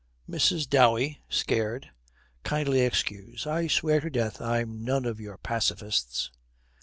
[0.27, 0.67] MRS.
[0.67, 1.91] DOWEY, scared,
[2.43, 3.45] 'Kindly excuse.
[3.45, 6.31] I swear to death I'm none of your pacifists.'